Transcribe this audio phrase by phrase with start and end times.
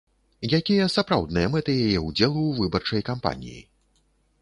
[0.57, 3.65] Якія сапраўдныя мэты яе ўдзелу ў выбарчай кампаніі?